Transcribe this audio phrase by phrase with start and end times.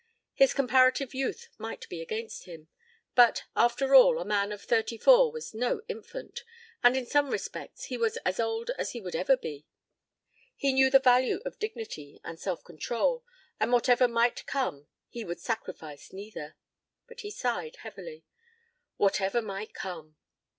[0.33, 2.69] His comparative youth might be against him,
[3.13, 6.43] but after all a man of thirty four was no infant,
[6.81, 9.67] and in some respects he was as old as he would ever be.
[10.55, 13.23] He knew the value of dignity and self control,
[13.59, 16.55] and whatever might come he would sacrifice neither.
[17.05, 18.25] But he sighed heavily.
[18.97, 20.15] "Whatever might come."